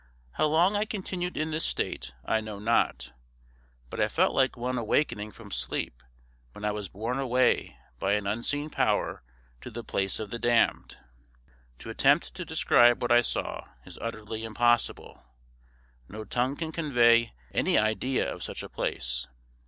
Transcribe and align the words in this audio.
How 0.31 0.47
long 0.47 0.75
I 0.75 0.85
continued 0.85 1.37
in 1.37 1.51
this 1.51 1.63
state 1.63 2.11
I 2.25 2.41
know 2.41 2.57
not, 2.57 3.11
but 3.91 3.99
I 3.99 4.07
felt 4.07 4.33
like 4.33 4.57
one 4.57 4.79
awakening 4.79 5.29
from 5.31 5.51
sleep 5.51 6.01
when 6.53 6.65
I 6.65 6.71
was 6.71 6.89
borne 6.89 7.19
away 7.19 7.77
by 7.99 8.13
an 8.13 8.25
unseen 8.25 8.71
power 8.71 9.21
to 9.61 9.69
the 9.69 9.83
place 9.83 10.19
of 10.19 10.31
the 10.31 10.39
damned. 10.39 10.97
To 11.77 11.91
attempt 11.91 12.33
to 12.33 12.43
describe 12.43 12.99
what 12.99 13.11
I 13.11 13.21
saw 13.21 13.63
is 13.85 13.99
utterly 14.01 14.43
impossible: 14.43 15.23
no 16.09 16.23
tongue 16.23 16.55
can 16.55 16.71
convey 16.71 17.33
any 17.51 17.77
idea 17.77 18.27
of 18.33 18.41
such 18.41 18.63
a 18.63 18.69
place. 18.69 19.27